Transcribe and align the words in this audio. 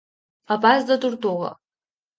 A 0.53 0.55
pas 0.63 0.81
de 0.89 0.95
tortuga. 1.05 1.51